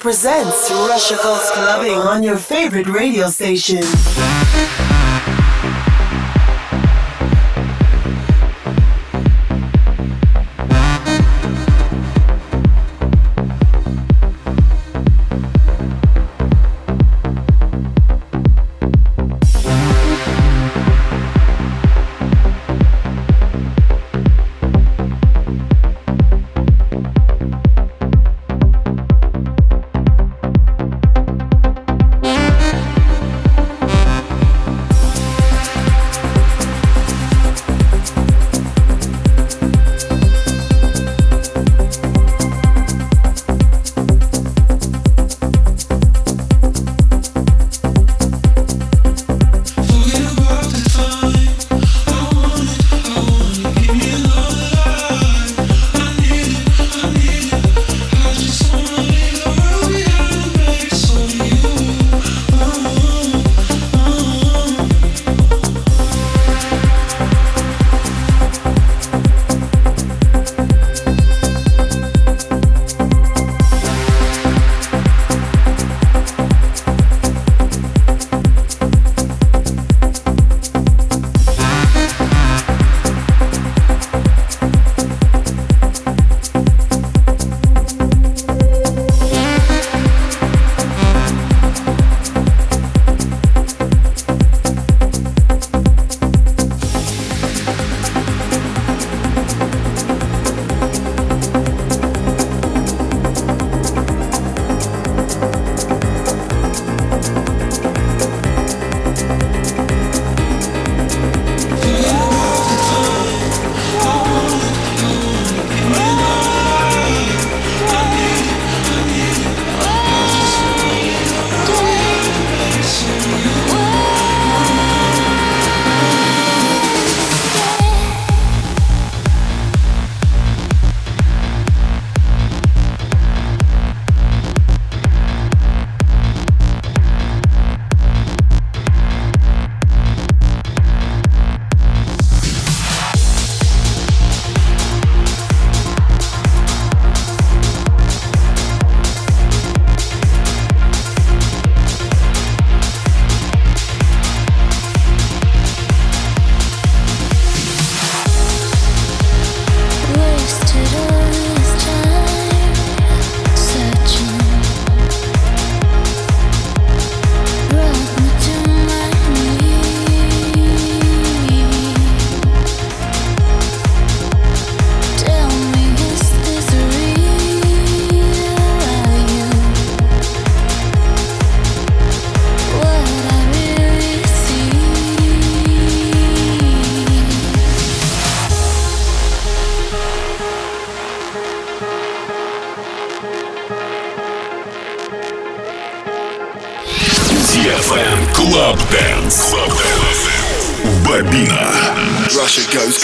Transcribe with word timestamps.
Presents 0.00 0.70
Russia 0.70 1.18
Goes 1.22 1.50
Clubbing 1.50 1.98
on 1.98 2.22
your 2.22 2.38
favorite 2.38 2.86
radio 2.86 3.28
station. 3.28 3.82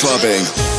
Clubbing. 0.06 0.75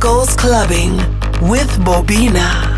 Goes 0.00 0.34
Clubbing 0.34 0.96
with 1.42 1.68
Bobina. 1.84 2.69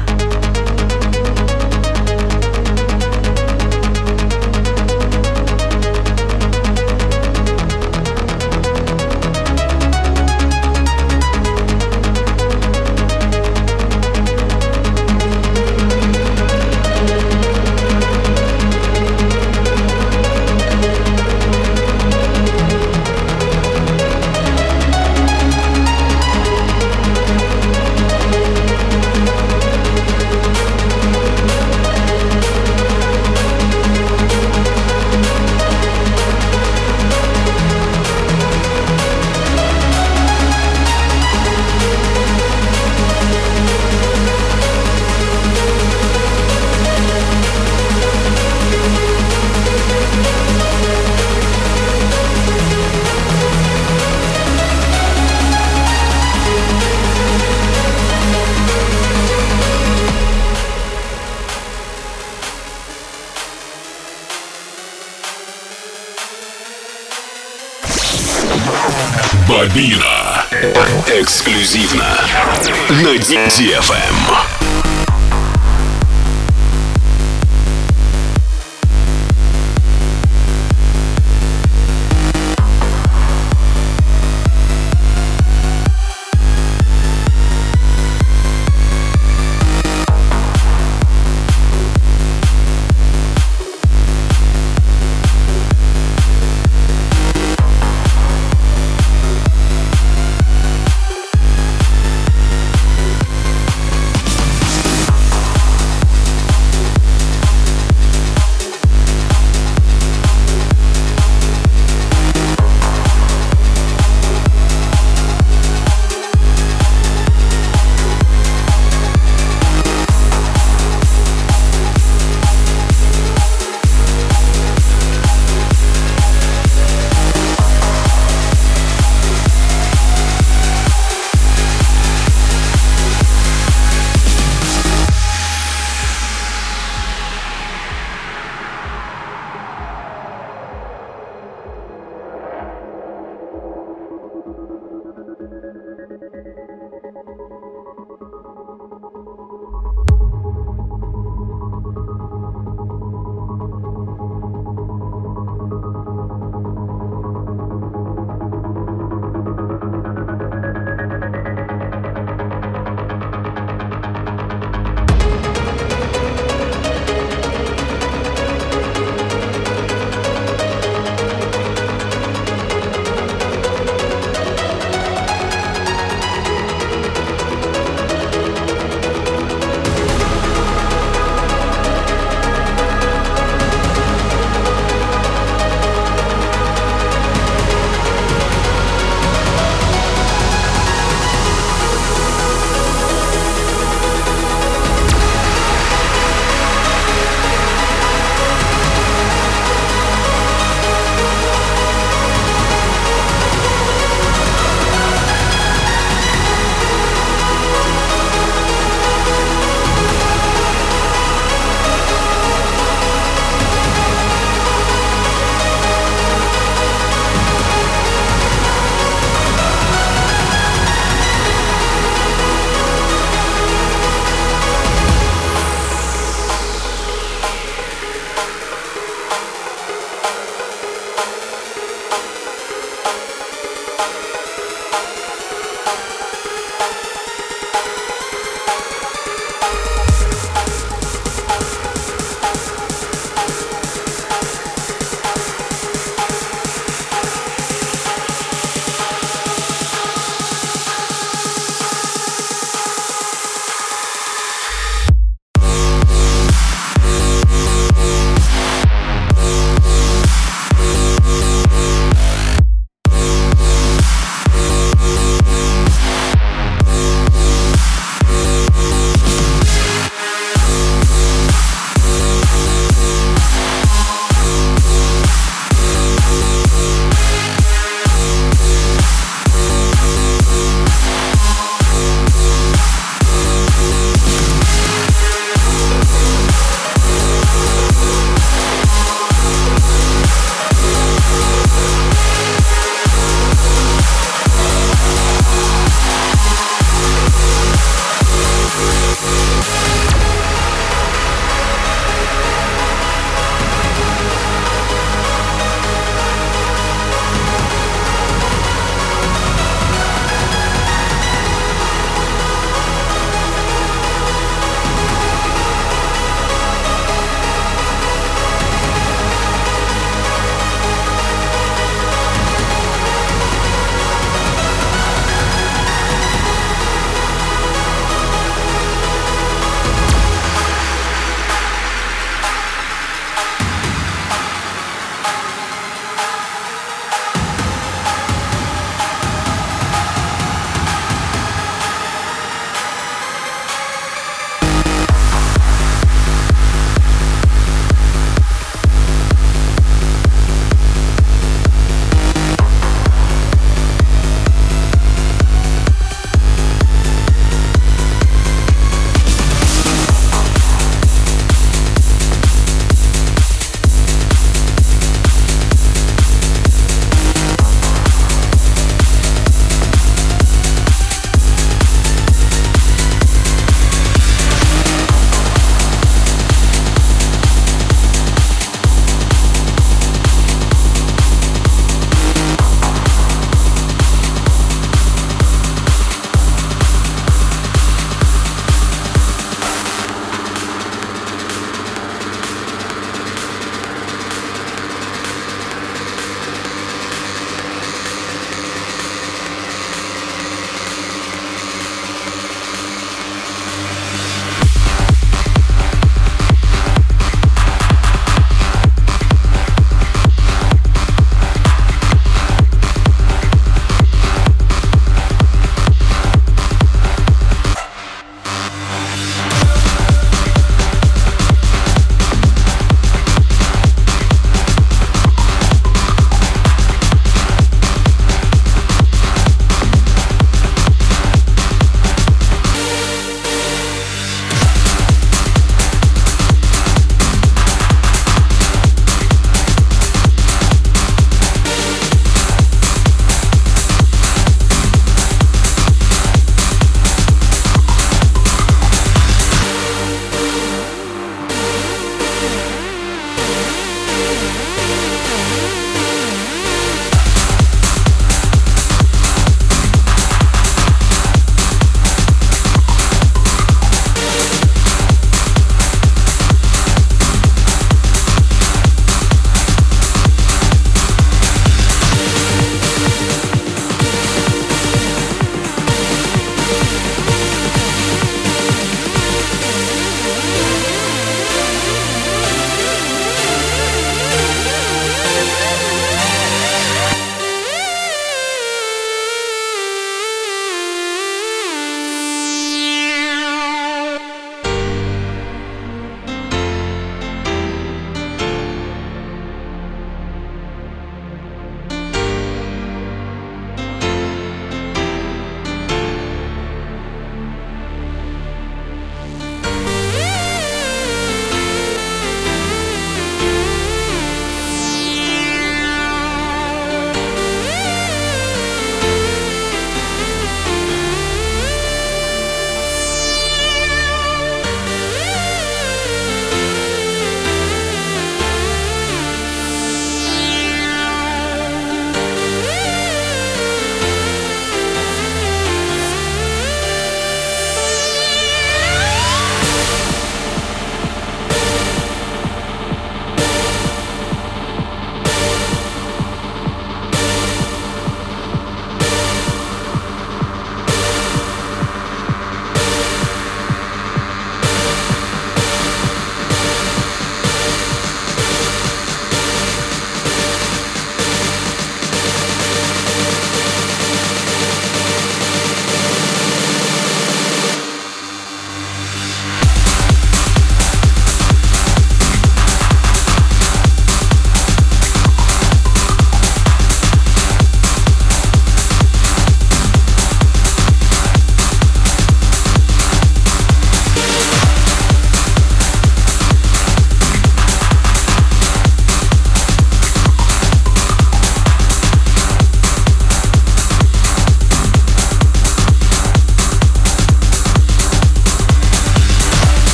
Бобина. 69.73 70.45
Эксклюзивно 71.08 72.04
на 72.91 73.17
DFM. 73.17 74.11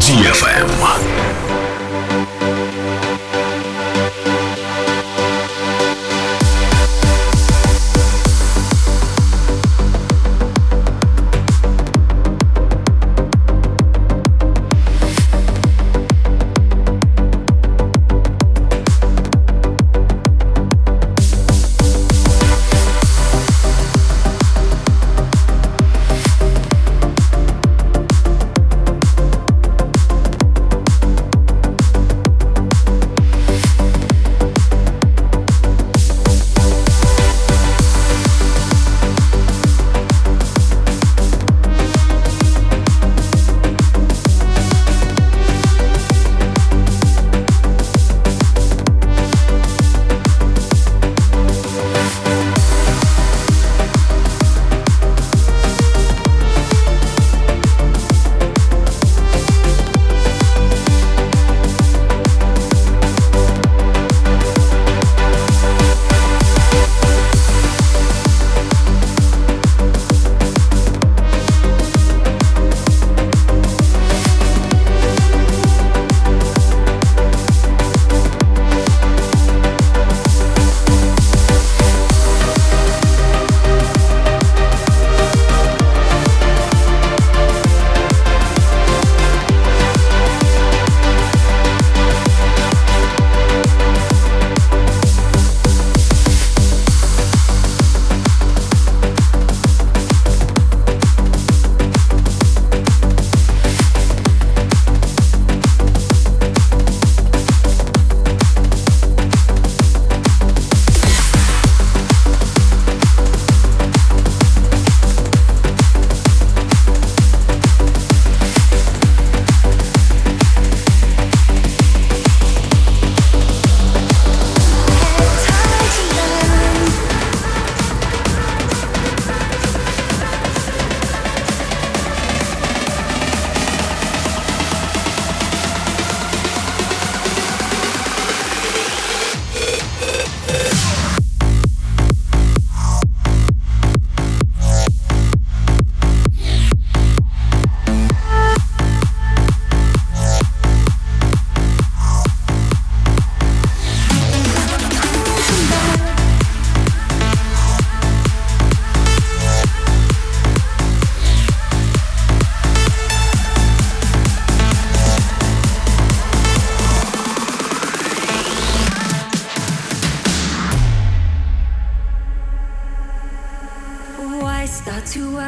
DFM. 0.00 1.17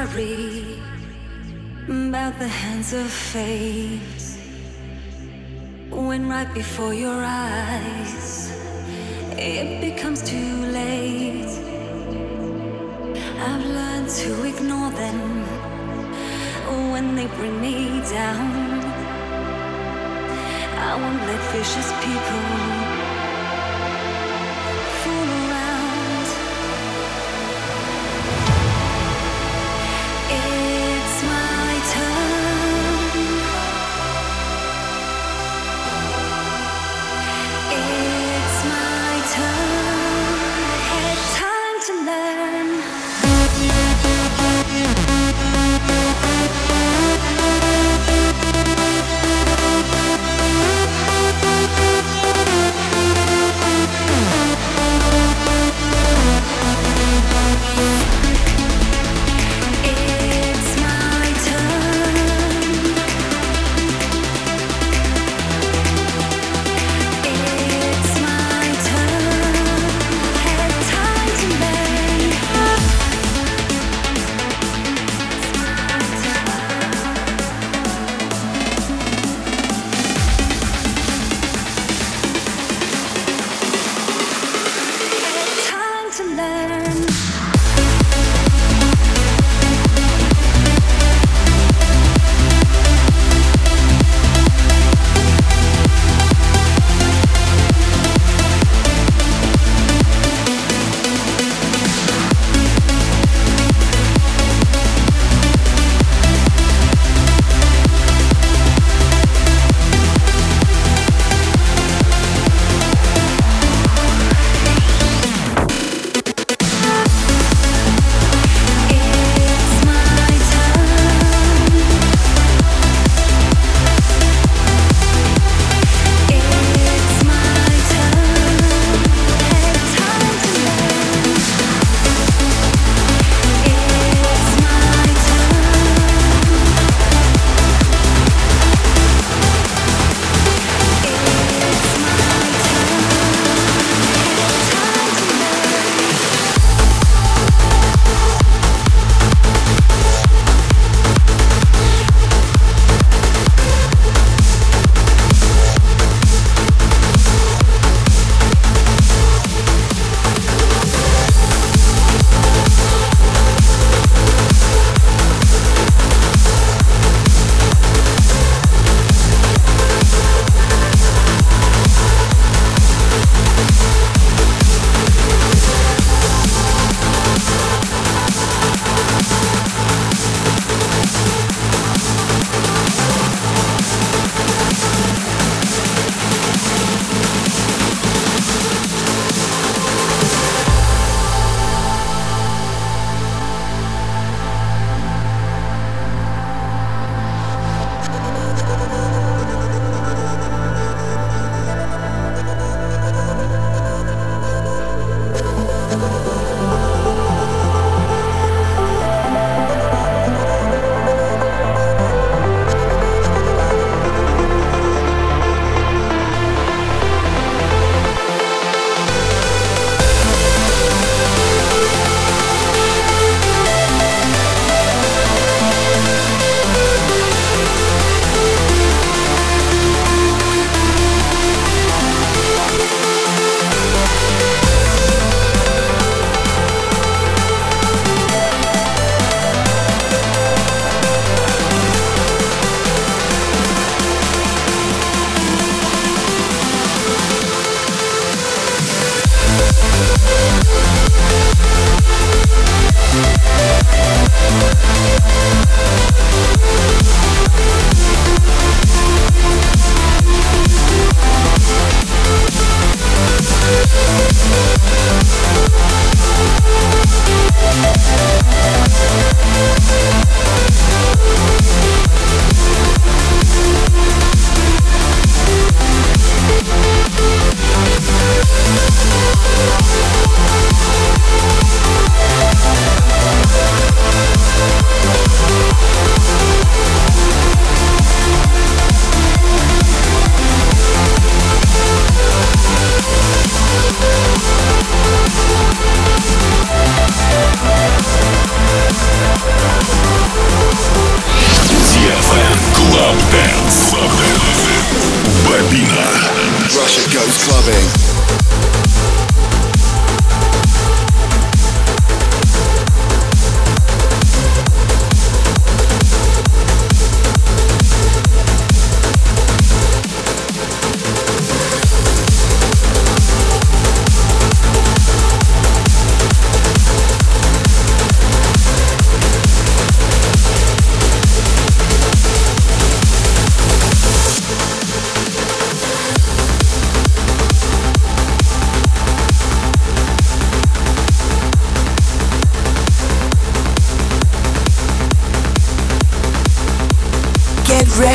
Worry 0.00 0.78
about 1.88 2.38
the 2.38 2.48
hands 2.48 2.94
of 2.94 3.06
fate 3.10 4.22
when 5.90 6.26
right 6.26 6.52
before 6.54 6.94
your 6.94 7.22
eyes 7.22 8.50
it 9.36 9.80
becomes 9.80 10.22
too 10.22 10.54
late. 10.78 11.52
I've 13.46 13.64
learned 13.78 14.08
to 14.22 14.44
ignore 14.44 14.90
them 14.90 15.20
when 16.92 17.14
they 17.14 17.26
bring 17.38 17.60
me 17.60 18.00
down. 18.10 18.80
I 20.88 20.96
won't 21.00 21.22
let 21.28 21.40
vicious 21.52 21.90
people 22.04 22.69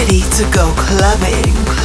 ready 0.08 0.22
to 0.22 0.43
go 0.51 0.72
clubbing. 0.78 1.85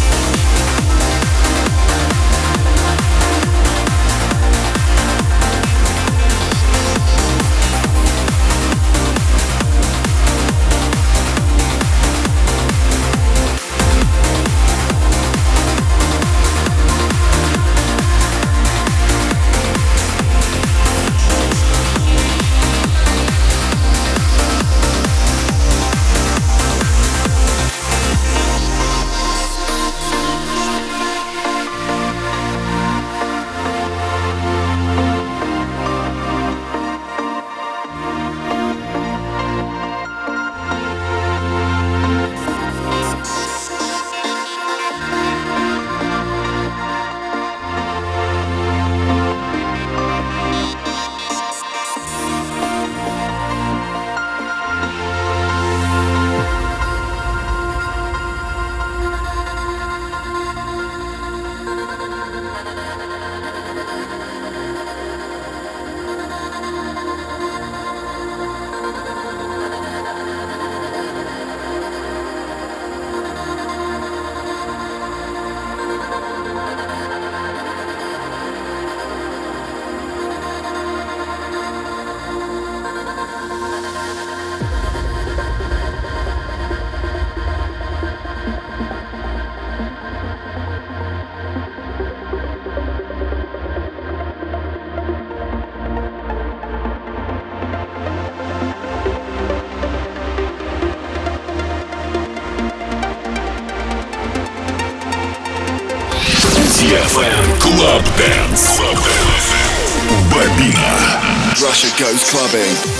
Goes 112.51 112.90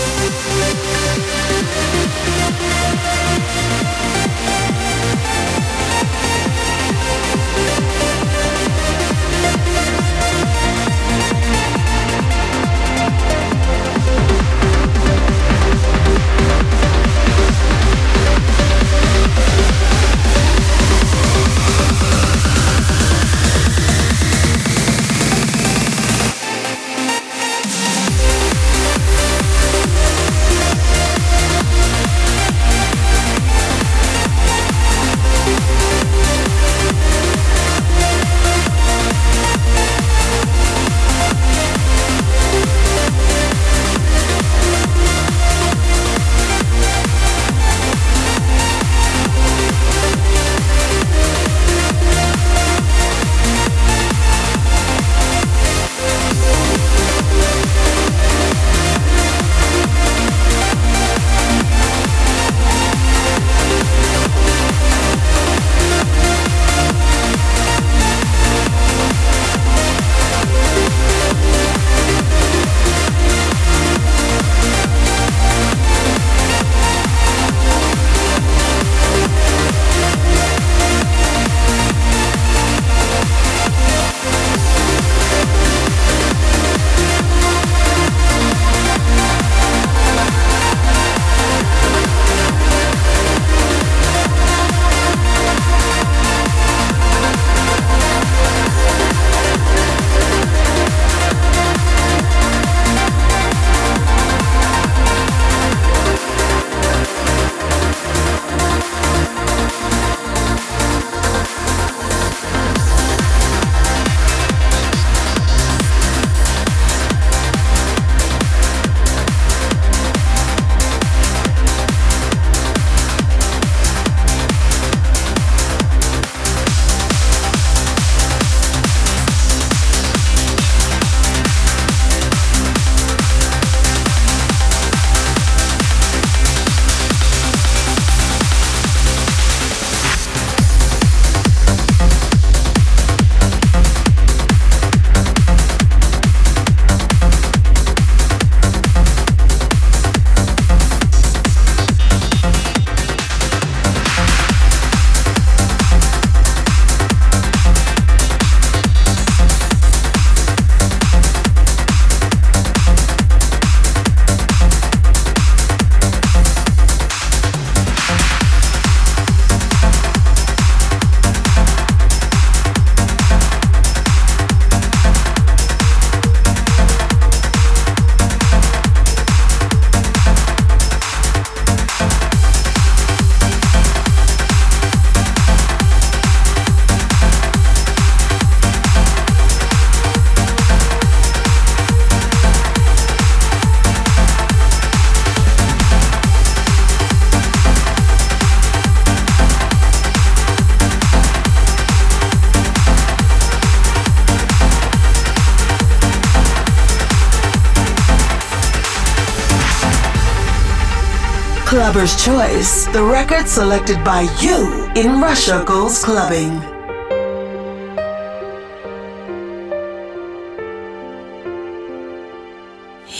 Clubber's 211.91 212.23
Choice, 212.23 212.85
the 212.93 213.03
record 213.03 213.49
selected 213.49 214.01
by 214.05 214.21
you 214.39 214.89
in 214.95 215.19
Russia 215.19 215.61
Goes 215.67 216.01
Clubbing. 216.01 216.53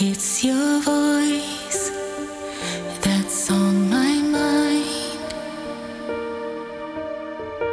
It's 0.00 0.42
your 0.42 0.80
voice 0.80 1.90
that's 3.02 3.50
on 3.50 3.90
my 3.90 4.14
mind, 4.38 5.34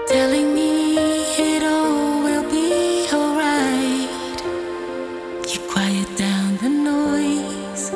telling 0.10 0.54
me 0.54 0.98
it 0.98 1.64
all 1.64 2.24
will 2.24 2.44
be 2.52 3.08
alright. 3.14 4.42
You 5.48 5.60
quiet 5.72 6.10
down 6.18 6.58
the 6.58 6.68
noise 6.68 7.90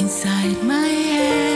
inside 0.00 0.62
my 0.62 0.86
head. 0.86 1.55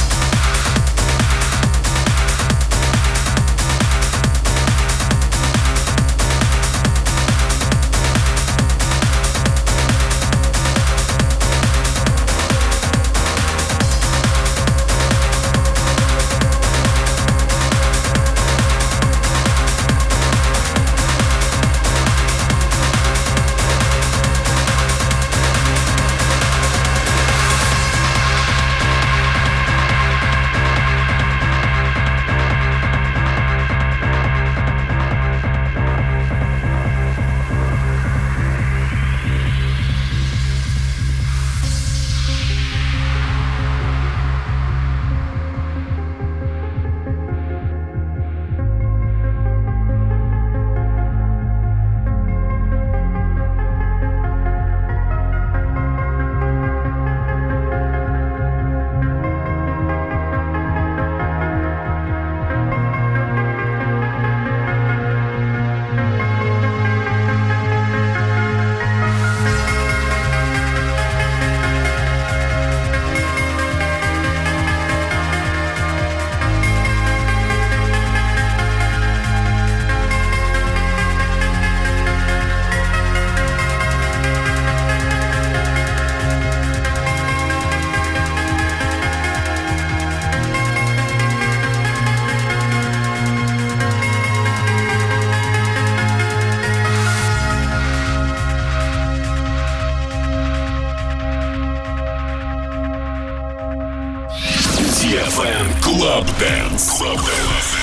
DFM 105.11 105.81
Club 105.81 106.25
Dance. 106.39 106.97
Club 106.97 107.19
Dance. 107.19 107.75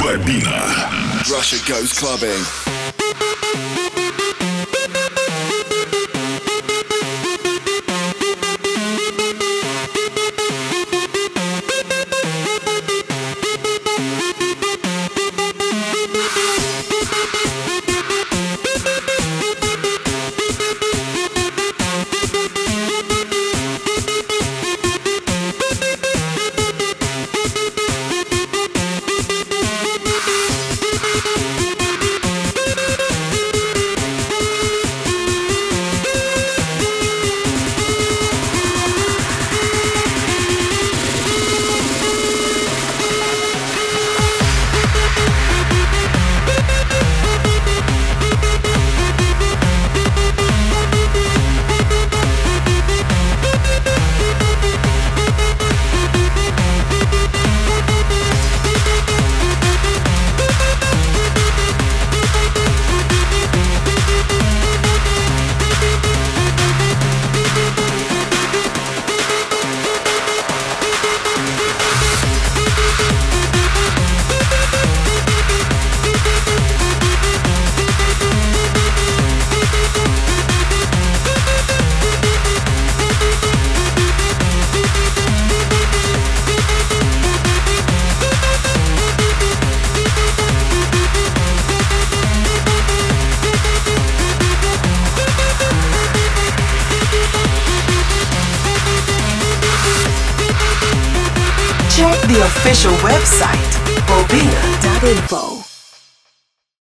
Бобина. 0.00 0.90
Russia 1.30 1.56
goes 1.70 1.92
clubbing. 1.92 2.77